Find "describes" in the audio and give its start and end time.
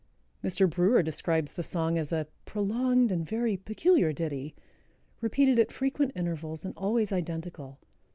1.03-1.53